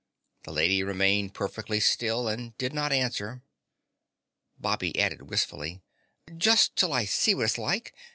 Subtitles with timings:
[0.45, 3.43] The lady remained perfectly still and did not answer.
[4.57, 5.83] Bobby added wistfully:
[6.35, 7.93] "Just till I see what it's like?